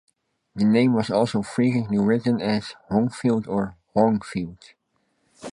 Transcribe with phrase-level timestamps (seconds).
[0.55, 4.73] The name was also frequently written as "Hongfield" or "Honghfield".